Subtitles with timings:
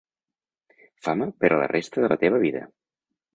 [1.07, 2.65] Fama per a la resta de la teva vida!